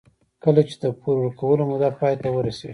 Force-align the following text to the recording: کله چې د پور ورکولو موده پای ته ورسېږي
کله 0.43 0.61
چې 0.69 0.75
د 0.81 0.85
پور 0.99 1.15
ورکولو 1.21 1.63
موده 1.69 1.89
پای 1.99 2.13
ته 2.21 2.27
ورسېږي 2.31 2.69